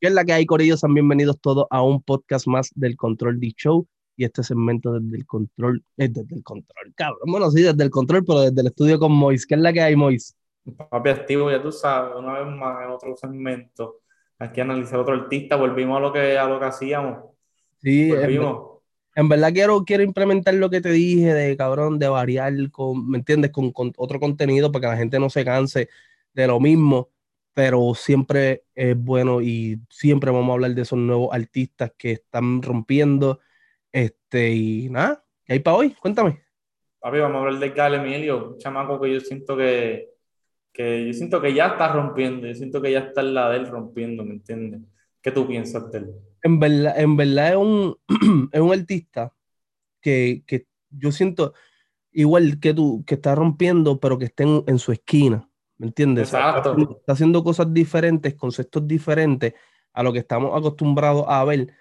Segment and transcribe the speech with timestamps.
[0.00, 0.78] ¿Qué es la que hay, Corillos?
[0.78, 3.84] Sean bienvenidos todos a un podcast más del Control D Show.
[4.16, 7.22] Y este segmento desde el control, es desde el control, cabrón.
[7.26, 9.44] Bueno, sí, desde el control, pero desde el estudio con Mois.
[9.44, 10.36] ¿Qué es la que hay, Mois?
[10.90, 13.96] Papi activo, ya tú sabes, una vez más en otro segmento.
[14.38, 17.30] Aquí analizar otro artista, volvimos a lo que, a lo que hacíamos.
[17.82, 18.78] Sí, volvimos.
[19.16, 23.18] En, verdad quiero, quiero implementar lo que te dije de cabrón, de variar, con, ¿me
[23.18, 23.50] entiendes?
[23.50, 25.88] Con, con otro contenido para que la gente no se canse
[26.34, 27.08] de lo mismo
[27.58, 32.62] pero siempre es bueno y siempre vamos a hablar de esos nuevos artistas que están
[32.62, 33.40] rompiendo.
[33.90, 35.90] Este, y nada, ¿qué hay para hoy?
[36.00, 36.40] Cuéntame.
[37.00, 40.08] Papi, vamos a hablar de Gal Emilio, un chamaco que yo siento que,
[40.72, 43.56] que, yo siento que ya está rompiendo, yo siento que ya está en la de
[43.56, 44.82] él rompiendo, ¿me entiendes?
[45.20, 46.14] ¿Qué tú piensas de él?
[46.44, 47.96] En verdad, en verdad es un,
[48.52, 49.34] es un artista
[50.00, 51.54] que, que, yo siento
[52.12, 55.47] igual que tú, que está rompiendo, pero que esté en su esquina.
[55.78, 56.28] ¿Me entiendes?
[56.28, 56.76] Exacto.
[57.00, 59.54] Está haciendo cosas diferentes, conceptos diferentes
[59.92, 61.72] a lo que estamos acostumbrados a ver.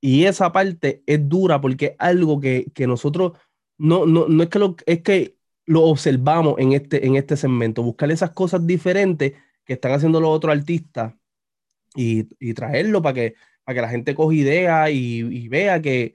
[0.00, 3.32] Y esa parte es dura porque es algo que, nosotros
[3.78, 7.82] no, no, no es que lo, es que lo observamos en este, en este segmento,
[7.82, 9.32] buscar esas cosas diferentes
[9.64, 11.14] que están haciendo los otros artistas
[11.94, 12.24] y,
[12.54, 16.14] traerlo para que, para que la gente coja idea y, y, vea que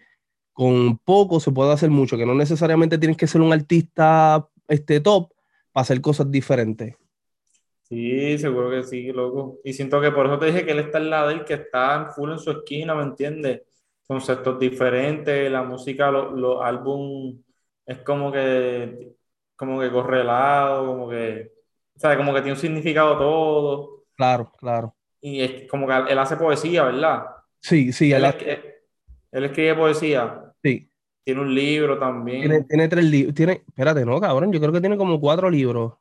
[0.54, 5.02] con poco se puede hacer mucho, que no necesariamente tienes que ser un artista este,
[5.02, 5.34] top
[5.72, 6.96] para hacer cosas diferentes.
[7.92, 9.59] Sí, seguro que sí, loco.
[9.66, 11.56] Y siento que por eso te dije que él está al lado de él, que
[11.56, 13.64] está full en su esquina, ¿me entiendes?
[14.08, 17.36] Conceptos diferentes, la música, los álbumes,
[17.86, 19.12] es como que,
[19.58, 21.52] como que correlado, como que,
[21.94, 24.03] o sea, como que tiene un significado todo.
[24.16, 24.95] Claro, claro.
[25.19, 27.25] Y es como que él hace poesía, ¿verdad?
[27.59, 28.14] Sí, sí.
[28.14, 28.23] Él,
[29.34, 30.53] él escribe poesía.
[30.64, 30.89] Sí.
[31.25, 32.39] Tiene un libro también.
[32.39, 33.36] Tiene, tiene tres libros.
[33.36, 35.95] Tiene, espérate, no, cabrón, yo creo que tiene como cuatro libros.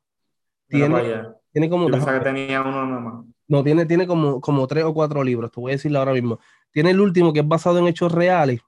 [0.69, 1.89] Tiene, tiene como.
[1.91, 3.25] Yo que tenía uno nomás.
[3.49, 6.39] No, tiene, tiene como, como tres o cuatro libros, te voy a decirlo ahora mismo.
[6.71, 8.61] Tiene el último que es basado en hechos reales.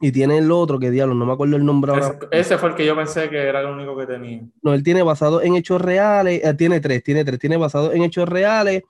[0.00, 2.18] Y tiene el otro, que diablo, no me acuerdo el nombre ahora.
[2.30, 4.42] Ese, fue el que yo pensé que era el único que tenía.
[4.60, 8.02] No, él tiene basado en hechos reales, eh, tiene tres, tiene tres, tiene basado en
[8.02, 8.82] hechos reales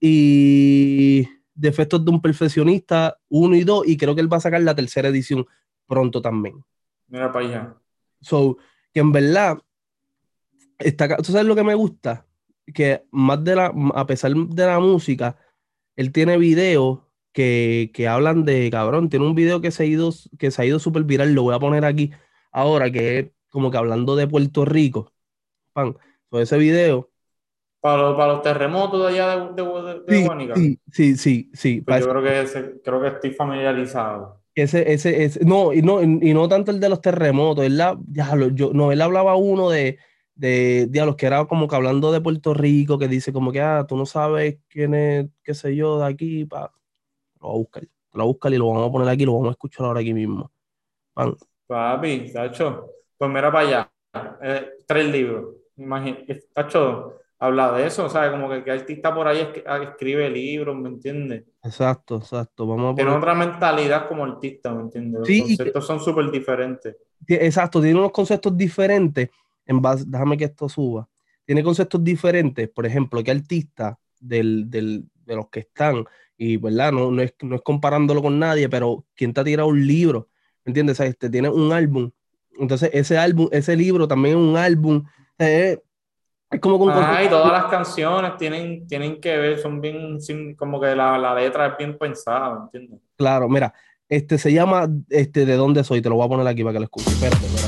[0.00, 4.60] y defectos de un perfeccionista, uno y dos, y creo que él va a sacar
[4.60, 5.46] la tercera edición
[5.86, 6.62] pronto también.
[7.08, 7.74] Mira para allá.
[8.20, 8.58] So,
[8.92, 9.58] que en verdad,
[10.78, 12.27] está, ¿tú sabes lo que me gusta?
[12.74, 15.36] Que más de la, a pesar de la música,
[15.96, 17.00] él tiene videos
[17.32, 20.78] que, hablan de, cabrón, tiene un video que se ha ido, que se ha ido
[20.78, 22.10] súper viral, lo voy a poner aquí
[22.50, 25.12] ahora, que es como que hablando de Puerto Rico.
[25.72, 25.96] Pan,
[26.32, 27.10] ese video.
[27.80, 32.22] Para, para los terremotos de allá de, de, sí, sí, sí, sí, pues yo creo
[32.22, 34.42] que, creo que estoy familiarizado.
[34.52, 38.34] Ese, ese, ese, no, y no, y no tanto el de los terremotos, él, ya,
[38.52, 39.98] yo, no, él hablaba uno de,
[40.38, 43.84] de diablos que era como que hablando de Puerto Rico, que dice como que, ah,
[43.86, 46.72] tú no sabes quién es, qué sé yo, de aquí, pa.
[47.40, 49.34] Lo voy a buscar, lo voy a buscar y lo vamos a poner aquí, lo
[49.34, 50.50] vamos a escuchar ahora aquí mismo.
[51.12, 51.36] Pan.
[51.66, 53.92] Papi, Tacho, pues mira para allá,
[54.40, 58.30] eh, tres libros, imagínate, Tacho, habla de eso, ¿sabes?
[58.30, 61.46] Como que, que artista por ahí ah, escribe libros, ¿me entiendes?
[61.64, 62.64] Exacto, exacto.
[62.64, 65.28] Vamos a Tiene otra mentalidad como artista, ¿me entiendes?
[65.28, 66.96] Los conceptos son súper diferentes.
[67.26, 69.30] Exacto, tiene unos conceptos diferentes
[69.68, 71.08] en base, déjame que esto suba,
[71.44, 76.04] tiene conceptos diferentes, por ejemplo, que artista del, del, de los que están,
[76.36, 79.68] y verdad, no, no, es, no es comparándolo con nadie, pero quien te ha tirado
[79.68, 80.28] un libro,
[80.64, 80.98] ¿me entiendes?
[80.98, 82.10] Este, tiene un álbum,
[82.58, 85.04] entonces ese álbum, ese libro también es un álbum,
[85.38, 85.78] eh,
[86.50, 86.90] es como con...
[86.90, 90.18] Ah, y todas las canciones tienen, tienen que ver, son bien,
[90.56, 93.00] como que la, la letra es bien pensada, ¿me entiendes?
[93.16, 93.74] Claro, mira,
[94.08, 96.00] este se llama este, ¿De dónde soy?
[96.00, 97.12] Te lo voy a poner aquí para que lo escuches.
[97.12, 97.67] Espérate, espérate,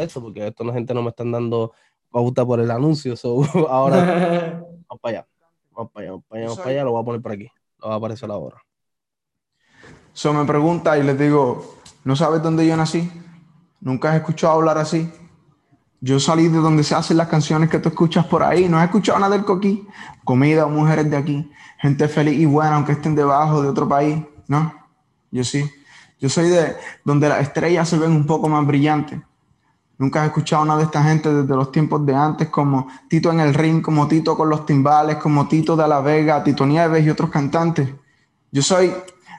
[0.00, 1.72] a bajarle esto porque esto la gente no me están dando
[2.10, 3.14] pauta por el anuncio.
[3.68, 5.26] ahora vamos para allá.
[5.72, 6.84] Vamos para allá, vamos para allá, vamos para allá.
[6.84, 7.48] Lo voy a poner por aquí.
[7.78, 8.56] Lo va a aparecer ahora.
[10.12, 13.10] So me pregunta y les digo, ¿no sabes dónde yo nací?
[13.80, 15.10] ¿Nunca has escuchado hablar así?
[16.02, 18.68] Yo salí de donde se hacen las canciones que tú escuchas por ahí.
[18.68, 19.86] No has escuchado nada del coquí.
[20.24, 21.50] Comida o mujeres de aquí.
[21.78, 24.22] Gente feliz y buena, aunque estén debajo de otro país.
[24.48, 24.72] ¿No?
[25.30, 25.70] Yo sí.
[26.18, 29.20] Yo soy de donde las estrellas se ven un poco más brillantes.
[30.00, 33.38] Nunca he escuchado una de esta gente desde los tiempos de antes, como Tito en
[33.38, 37.10] el ring, como Tito con los timbales, como Tito de la Vega, Tito Nieves y
[37.10, 37.88] otros cantantes.
[38.50, 38.92] Yo soy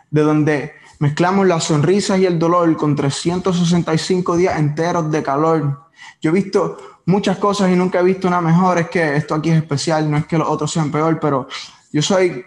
[0.09, 5.87] de donde mezclamos las sonrisas y el dolor con 365 días enteros de calor.
[6.21, 8.77] Yo he visto muchas cosas y nunca he visto una mejor.
[8.77, 11.47] Es que esto aquí es especial, no es que los otros sean peor, pero
[11.91, 12.45] yo soy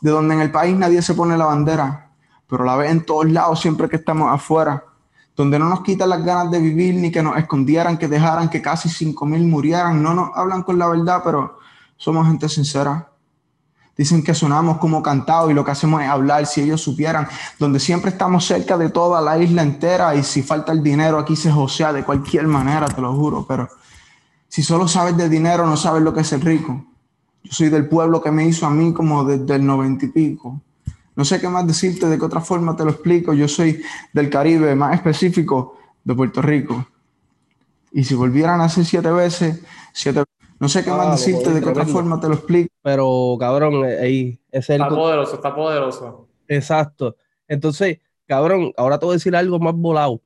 [0.00, 2.04] de donde en el país nadie se pone la bandera
[2.48, 4.84] pero la ves en todos lados siempre que estamos afuera,
[5.36, 8.62] donde no nos quitan las ganas de vivir ni que nos escondieran, que dejaran que
[8.62, 11.58] casi 5.000 murieran, no nos hablan con la verdad, pero
[11.96, 13.08] somos gente sincera,
[13.96, 17.28] Dicen que sonamos como cantado y lo que hacemos es hablar, si ellos supieran,
[17.60, 21.36] donde siempre estamos cerca de toda la isla entera y si falta el dinero aquí
[21.36, 23.68] se josea de cualquier manera, te lo juro, pero
[24.48, 26.84] si solo sabes de dinero no sabes lo que es el rico.
[27.44, 30.60] Yo soy del pueblo que me hizo a mí como desde el noventa y pico.
[31.16, 33.32] No sé qué más decirte, de qué otra forma te lo explico.
[33.34, 33.82] Yo soy
[34.12, 36.86] del Caribe, más específico, de Puerto Rico.
[37.92, 39.62] Y si volvieran a hacer siete veces,
[39.92, 40.24] siete
[40.58, 42.72] No sé qué más ah, decirte, de qué otra forma te lo explico.
[42.82, 44.82] Pero, cabrón, eh, ahí es el...
[44.82, 46.28] Está poderoso, está poderoso.
[46.48, 47.16] Exacto.
[47.46, 50.20] Entonces, cabrón, ahora te voy a decir algo más volado.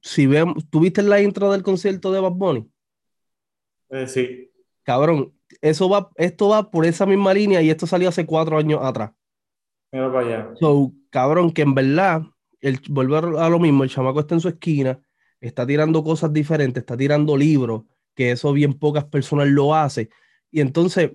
[0.00, 2.70] Si vemos, ¿tuviste la intro del concierto de Bad Bunny?
[3.90, 4.50] Eh, sí.
[4.84, 8.80] Cabrón, eso va, esto va por esa misma línea y esto salió hace cuatro años
[8.82, 9.10] atrás.
[9.92, 10.54] Mira para allá.
[10.58, 12.22] So, cabrón, que en verdad,
[12.60, 14.98] el, volver a lo mismo, el chamaco está en su esquina,
[15.40, 17.82] está tirando cosas diferentes, está tirando libros,
[18.14, 20.08] que eso bien pocas personas lo hacen.
[20.50, 21.12] Y entonces,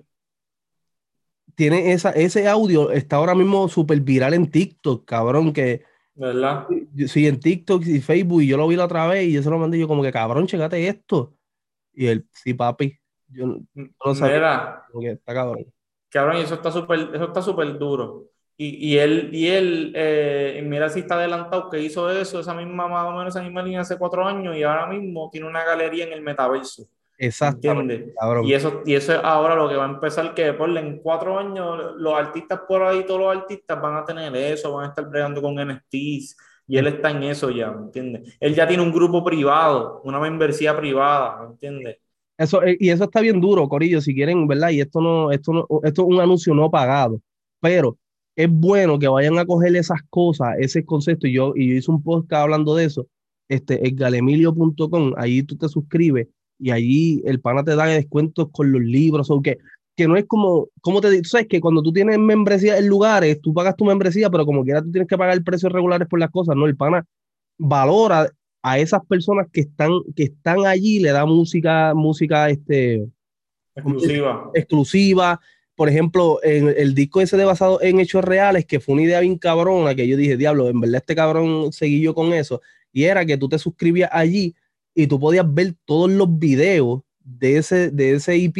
[1.56, 5.82] tiene esa, ese audio, está ahora mismo súper viral en TikTok, cabrón, que...
[6.14, 6.66] ¿Verdad?
[7.06, 9.50] Sí, en TikTok y Facebook, y yo lo vi la otra vez y yo se
[9.50, 11.34] lo mandé yo como que, cabrón, checate esto.
[11.92, 12.98] Y él, sí, papi,
[13.28, 14.82] yo no, sabía.
[15.02, 15.66] está cabrón.
[16.08, 18.30] Cabrón, y eso está súper, eso está súper duro.
[18.60, 22.88] Y, y, él, y él eh, mira si está adelantado que hizo eso, esa misma,
[22.88, 26.04] más o menos esa misma línea hace cuatro años y ahora mismo tiene una galería
[26.04, 26.88] en el metaverso.
[27.16, 28.14] Exactamente.
[28.44, 31.38] Y eso, y eso es ahora lo que va a empezar, que por en cuatro
[31.38, 35.08] años los artistas por ahí, todos los artistas van a tener eso, van a estar
[35.08, 36.36] bregando con NFTs
[36.68, 38.36] y él está en eso ya, ¿me entiendes?
[38.38, 41.98] Él ya tiene un grupo privado, una membresía privada, ¿me entiendes?
[42.36, 44.70] Eso, eh, y eso está bien duro, Corillo, si quieren, ¿verdad?
[44.70, 47.20] Y esto no, esto no, esto es un anuncio no pagado,
[47.60, 47.96] pero
[48.38, 51.90] es bueno que vayan a coger esas cosas, ese concepto, y yo, y yo hice
[51.90, 53.08] un podcast hablando de eso,
[53.48, 58.80] este, galemilio.com, ahí tú te suscribes y ahí el pana te da descuentos con los
[58.80, 59.58] libros, o que,
[59.96, 63.40] que no es como, como te digo, sabes que cuando tú tienes membresía en lugares,
[63.40, 66.30] tú pagas tu membresía, pero como quiera tú tienes que pagar precios regulares por las
[66.30, 66.66] cosas, ¿no?
[66.66, 67.04] El pana
[67.58, 68.30] valora
[68.62, 73.04] a esas personas que están, que están allí, le da música, música este,
[73.74, 74.48] exclusiva.
[74.54, 75.40] exclusiva,
[75.78, 79.20] por ejemplo, en el disco ese de basado en hechos reales, que fue una idea
[79.20, 82.60] bien cabrona, que yo dije, diablo, en verdad este cabrón seguí yo con eso,
[82.92, 84.56] y era que tú te suscribías allí
[84.92, 88.56] y tú podías ver todos los videos de ese, de ese EP,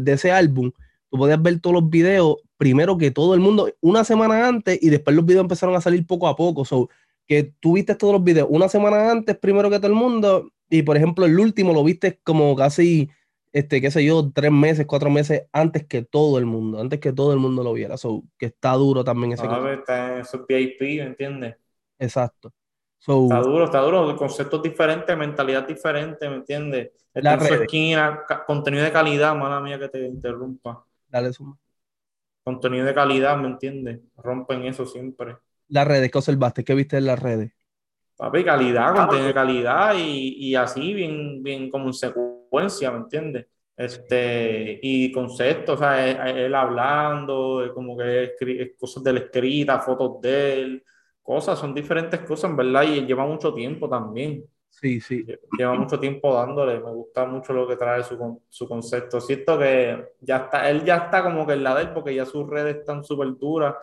[0.00, 0.72] de, ese álbum,
[1.10, 4.88] tú podías ver todos los videos primero que todo el mundo, una semana antes, y
[4.88, 6.88] después los videos empezaron a salir poco a poco, so,
[7.26, 10.80] que tú viste todos los videos una semana antes, primero que todo el mundo, y
[10.80, 13.10] por ejemplo el último lo viste como casi
[13.54, 17.12] este, qué sé yo, tres meses, cuatro meses antes que todo el mundo, antes que
[17.12, 17.96] todo el mundo lo viera.
[17.96, 21.56] So, que está duro también ese ah, está en esos VIP, ¿me entiendes?
[21.96, 22.52] Exacto.
[22.98, 26.90] está duro, está duro, conceptos diferentes, mentalidad diferente, ¿me entiendes?
[27.14, 30.84] Está en su esquina, contenido de calidad, mala mía que te interrumpa.
[31.06, 31.56] Dale, suma.
[32.42, 34.00] Contenido de calidad, ¿me entiendes?
[34.16, 35.36] Rompen eso siempre.
[35.68, 36.64] Las redes, ¿qué observaste?
[36.64, 37.52] ¿Qué viste en las redes?
[38.16, 41.94] Papi, calidad, contenido de calidad y, y así, bien, bien como en
[42.54, 43.46] secuencia, ¿me entiendes?
[43.76, 48.32] Este, y conceptos, o sea, él, hablando, como que
[48.78, 50.84] cosas de la escrita, fotos de él,
[51.22, 54.44] cosas, son diferentes cosas, en verdad, y lleva mucho tiempo también.
[54.70, 55.24] Sí, sí.
[55.58, 59.20] Lleva mucho tiempo dándole, me gusta mucho lo que trae su, su concepto.
[59.20, 62.26] Siento que ya está, él ya está como que en la de él, porque ya
[62.26, 63.74] sus redes están súper duras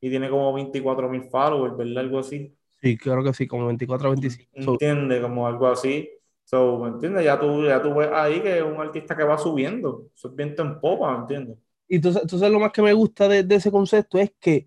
[0.00, 1.98] y tiene como 24 mil followers, ¿verdad?
[1.98, 2.54] Algo así.
[2.80, 4.72] Sí, claro que sí, como 24 o 25.
[4.72, 6.08] Entiende, como algo así.
[6.48, 7.26] So, ¿me entiendes?
[7.26, 10.06] Ya tú, ya tú ves ahí que es un artista que va subiendo.
[10.16, 11.58] Eso es viento en popa, ¿me entiendes?
[11.86, 14.66] Y entonces, entonces lo más que me gusta de, de ese concepto es que,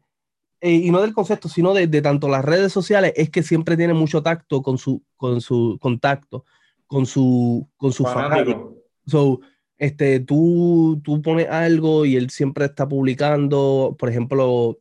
[0.60, 3.78] eh, y no del concepto, sino de, de, tanto las redes sociales, es que siempre
[3.78, 6.46] tiene mucho tacto con su, con su contacto,
[6.86, 8.76] con su, con su fanático.
[9.08, 9.42] So,
[9.80, 14.78] este, tú, tú pones algo y él siempre está publicando, por ejemplo,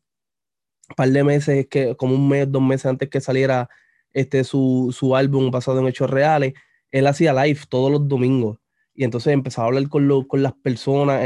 [0.94, 3.70] par de meses, que, como un mes, dos meses antes que saliera
[4.12, 6.52] este, su, su álbum basado en hechos reales,
[6.90, 8.58] él hacía live todos los domingos.
[8.94, 11.22] Y entonces empezaba a hablar con, con las personas,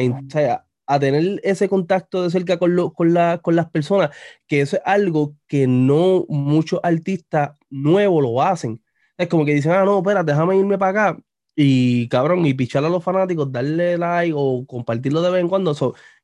[0.86, 4.10] a, tener ese contacto de cerca con, con, la, con las personas,
[4.46, 8.82] que eso es algo que no muchos artistas nuevos lo hacen.
[9.16, 11.20] Es como que dicen, ah, no, espera, déjame irme para acá.
[11.56, 15.74] Y cabrón, y pichar a los fanáticos, darle like o compartirlo de vez en cuando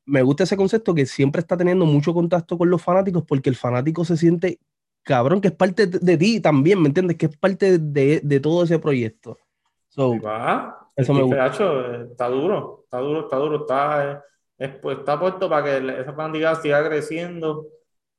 [0.05, 3.55] me gusta ese concepto que siempre está teniendo mucho contacto con los fanáticos porque el
[3.55, 4.59] fanático se siente
[5.03, 7.17] cabrón que es parte de, ti también, ¿me entiendes?
[7.17, 9.37] Que es parte de, de todo ese proyecto.
[9.89, 10.15] So,
[10.95, 11.47] eso me gusta.
[11.47, 14.25] está duro, está duro, está duro, está,
[14.81, 17.67] pues, está puesto para que esa fanática siga creciendo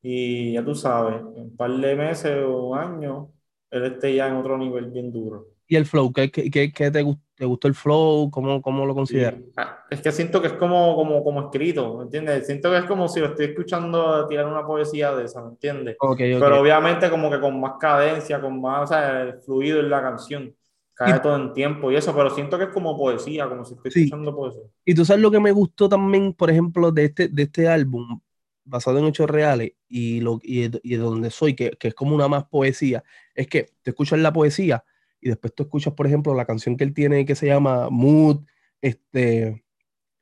[0.03, 3.29] y ya tú sabes, en un par de meses o años,
[3.73, 5.49] él esté ya en otro nivel bien duro.
[5.67, 6.12] ¿Y el flow?
[6.12, 8.31] ¿Qué, qué, qué te, ¿Te gustó el flow?
[8.31, 9.41] ¿Cómo, cómo lo consideras?
[9.57, 12.47] Ah, es que siento que es como, como, como escrito, ¿me entiendes?
[12.47, 15.97] Siento que es como si lo estoy escuchando tirar una poesía de esa, ¿me entiendes?
[15.99, 20.55] Pero obviamente como que con más cadencia, con más, o sea, fluido en la canción.
[20.95, 23.91] Cae todo en tiempo y eso, pero siento que es como poesía, como si estoy
[23.93, 24.62] escuchando poesía.
[24.85, 28.21] Y tú sabes lo que me gustó también, por ejemplo, de este, de este álbum,
[28.64, 32.29] basado en hechos reales y, lo, y, de donde soy, que, que, es como una
[32.29, 33.02] más poesía,
[33.35, 34.85] es que te escuchas la poesía
[35.21, 38.41] y después tú escuchas, por ejemplo, la canción que él tiene que se llama Mood,
[38.81, 39.65] este,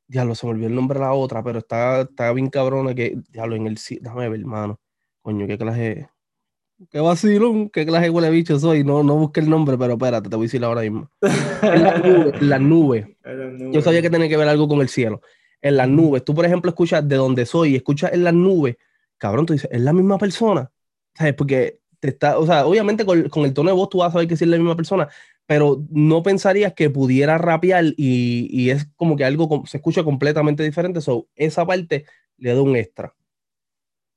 [0.09, 2.95] ya lo se me olvidó el nombre de la otra, pero está, está bien cabrona
[2.95, 4.79] que, ya lo en el, déjame ver, hermano,
[5.23, 6.11] coño, qué clase,
[6.90, 10.37] qué vacilón, qué clase huele bicho soy, no, no busqué el nombre, pero espérate, te
[10.37, 11.11] voy a decir ahora mismo.
[11.62, 13.17] en las nubes, la nube.
[13.73, 15.23] Yo sabía que tenía que ver algo con el cielo.
[15.62, 18.76] En las nubes, tú por ejemplo escuchas de donde soy, escuchas en las nubes,
[19.17, 20.71] cabrón, tú dices, es la misma persona.
[21.14, 21.35] ¿Sabes?
[21.35, 24.35] Porque está, o sea, obviamente con, el tono de voz tú vas a saber que
[24.35, 25.09] es la misma persona,
[25.47, 30.62] pero no pensarías que pudiera rapear y, y es como que algo se escucha completamente
[30.62, 31.00] diferente.
[31.00, 32.07] So, esa parte
[32.38, 33.14] le da un extra.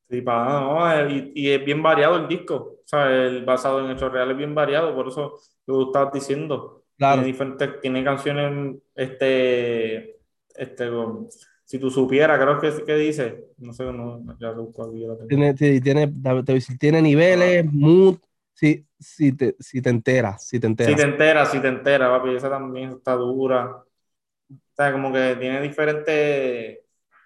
[0.09, 3.91] Sí, para, no, y, y, es bien variado el disco, o sea, el basado en
[3.91, 6.83] hechos reales es bien variado, por eso lo que estabas diciendo.
[6.97, 7.23] Claro.
[7.23, 10.19] Tiene, diferentes, tiene canciones, este,
[10.55, 10.89] este,
[11.65, 15.05] si tú supieras, creo que, que dice, no sé, no, ya lo busco aquí.
[15.27, 16.11] Tiene, tiene,
[16.77, 17.69] tiene niveles, ah.
[17.71, 18.17] mood,
[18.53, 20.91] si, si, te, si te enteras, si te enteras.
[20.91, 23.83] Si te enteras, si te enteras, papi, esa también está dura.
[24.49, 26.79] O sea, como que tiene diferentes,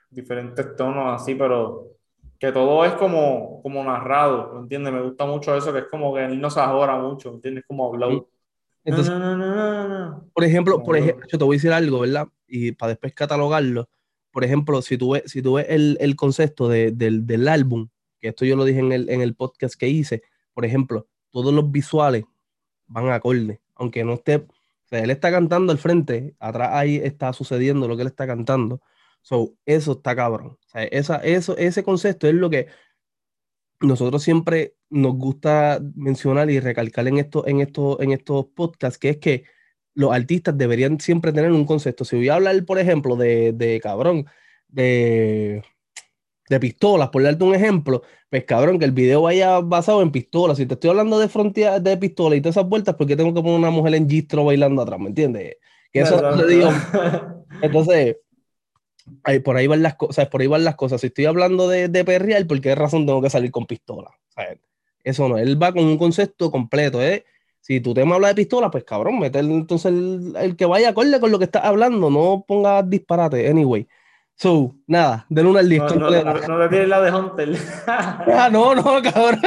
[0.09, 1.97] diferentes tonos así, pero
[2.39, 4.93] que todo es como, como narrado, ¿me entiendes?
[4.93, 7.63] Me gusta mucho eso, que es como que él no se ahora mucho, ¿me entiendes?
[7.67, 8.29] Como hablado.
[8.83, 9.13] Entonces,
[10.33, 12.27] por ejemplo, por ejemplo, yo te voy a decir algo, ¿verdad?
[12.47, 13.89] Y para después catalogarlo,
[14.37, 17.89] por ejemplo, si tú ves, si tú ves el, el concepto de, del, del, álbum,
[18.19, 20.21] que esto yo lo dije en el, en el podcast que hice,
[20.53, 22.23] por ejemplo, todos los visuales
[22.85, 24.47] van acorde, aunque no esté, o
[24.85, 28.79] sea, él está cantando al frente, atrás ahí está sucediendo lo que él está cantando.
[29.23, 30.49] So, eso está cabrón.
[30.49, 32.67] O sea, esa, eso, ese concepto es lo que
[33.79, 39.09] nosotros siempre nos gusta mencionar y recalcar en, esto, en, esto, en estos podcasts, que
[39.09, 39.45] es que
[39.97, 42.05] los artistas deberían siempre tener un concepto.
[42.05, 44.27] Si voy a hablar, por ejemplo, de, de cabrón,
[44.67, 45.63] de,
[46.49, 50.57] de pistolas, por darte un ejemplo, pues cabrón, que el video vaya basado en pistolas.
[50.57, 53.41] Si te estoy hablando de frontera de pistola y todas esas vueltas, porque tengo que
[53.41, 54.99] poner una mujer en gistro bailando atrás?
[54.99, 55.55] ¿Me entiendes?
[55.91, 56.69] Que eso digo.
[57.63, 58.17] Entonces,
[59.23, 61.01] ahí, por ahí van las cosas, por ahí van las cosas.
[61.01, 64.11] Si estoy hablando de, de perrear, ¿por qué razón tengo que salir con pistola?
[65.03, 67.25] eso no, él va con un concepto completo, ¿eh?
[67.67, 71.31] Si tu tema habla de pistola, pues cabrón, meter entonces el, que vaya acorde con
[71.31, 73.85] lo que estás hablando, no pongas disparate, anyway.
[74.35, 75.81] So, nada, del 1 al 10.
[75.81, 77.57] No, no, no, no tienes la de Hunter.
[77.87, 79.41] ah, no, no, cabrón.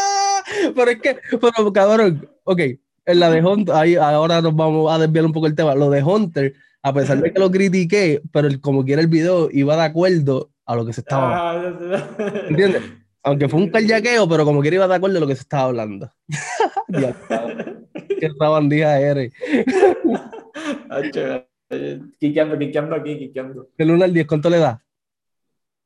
[0.74, 2.60] pero es que, pero cabrón, ok,
[3.04, 5.74] en la de Hunter, ahí ahora nos vamos a desviar un poco el tema.
[5.74, 9.76] Lo de Hunter, a pesar de que lo critiqué, pero como quiera el video iba
[9.76, 11.50] de acuerdo a lo que se estaba.
[11.50, 11.74] Ah,
[12.48, 12.82] ¿Entiendes?
[13.24, 15.64] Aunque fue un carjaqueo, pero como quiera iba de acuerdo a lo que se estaba
[15.64, 16.10] hablando.
[18.20, 19.32] Qué bandija eres.
[22.18, 23.68] quiqueando, quiqueando aquí, quiqueando.
[23.78, 24.82] ¿El 1 al 10 cuánto le da?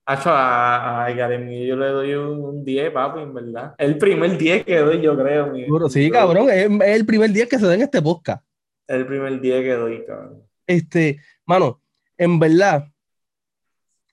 [0.09, 1.29] Acho, a, a yo
[1.77, 3.75] le doy un 10, papi, en verdad.
[3.77, 5.49] El primer 10 que doy, yo creo.
[5.49, 8.45] Mi, sí, cabrón, es, el primer 10 que se da en este podcast.
[8.87, 10.43] El primer 10 que doy, cabrón.
[10.65, 11.81] Este, mano,
[12.17, 12.87] en verdad,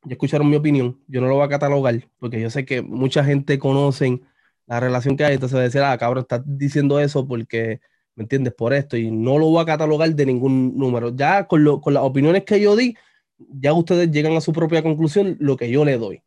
[0.05, 3.23] ya escucharon mi opinión, yo no lo voy a catalogar, porque yo sé que mucha
[3.23, 4.21] gente conoce
[4.67, 7.79] la relación que hay, entonces va a decir, ah, cabrón, estás diciendo eso porque,
[8.15, 8.53] ¿me entiendes?
[8.53, 11.15] Por esto, y no lo voy a catalogar de ningún número.
[11.15, 12.95] Ya con, lo, con las opiniones que yo di,
[13.37, 16.21] ya ustedes llegan a su propia conclusión lo que yo le doy.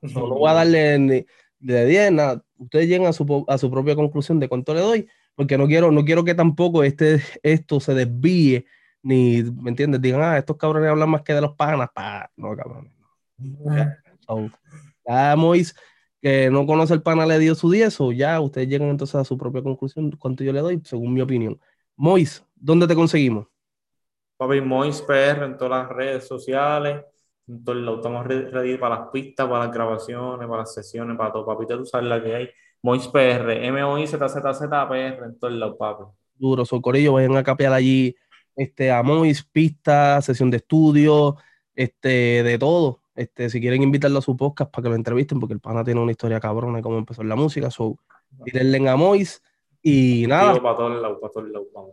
[0.00, 1.26] No, voy a darle ni,
[1.58, 2.42] de 10, nada.
[2.56, 5.90] Ustedes llegan a su, a su propia conclusión de cuánto le doy, porque no quiero,
[5.92, 8.66] no quiero que tampoco este, esto se desvíe,
[9.02, 10.00] ni, ¿me entiendes?
[10.00, 11.88] Digan, ah, estos cabrones hablan más que de los panas.
[11.94, 12.30] Pa.
[12.36, 12.97] No, cabrón
[15.06, 15.74] ya Mois,
[16.20, 19.24] que no conoce el pana, le dio su 10, o ya ustedes llegan entonces a
[19.24, 21.60] su propia conclusión, cuánto yo le doy, según mi opinión.
[21.96, 23.46] Mois, ¿dónde te conseguimos?
[24.36, 27.04] Papi, Mois PR en todas las redes sociales,
[27.46, 31.32] en todo el estamos ready para las pistas, para las grabaciones, para las sesiones, para
[31.32, 32.48] todo, papi, tú sabes la que hay.
[32.82, 36.04] Mois PR, m o i z z z PR en todo el lado, papi.
[36.34, 38.14] Duro, Socorillo, vayan a capear allí
[38.54, 41.36] este, a Mois, pista, sesión de estudio,
[41.74, 43.00] este, de todo.
[43.18, 46.00] Este, si quieren invitarlo a su podcast para que lo entrevisten, porque el pana tiene
[46.00, 47.98] una historia cabrona de cómo empezó en la música, so,
[48.44, 49.42] tírenle a Mois.
[49.82, 50.52] Y nada,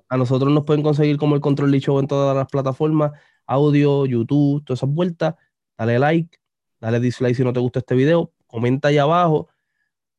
[0.08, 3.12] a nosotros nos pueden conseguir como el Control Show en todas las plataformas,
[3.48, 5.34] audio, YouTube, todas esas vueltas.
[5.76, 6.38] Dale like,
[6.80, 9.48] dale dislike si no te gusta este video, comenta ahí abajo.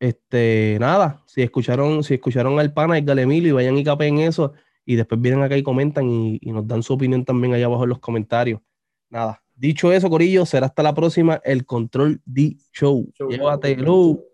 [0.00, 4.54] Este, nada, si escucharon, si escucharon al pana, el Galemilo y vayan y capen eso
[4.84, 7.84] y después vienen acá y comentan y, y nos dan su opinión también allá abajo
[7.84, 8.60] en los comentarios.
[9.08, 13.10] Nada, dicho eso, Corillo, será hasta la próxima el Control D Show.
[13.14, 13.30] Show.
[13.30, 14.26] Llévatelo.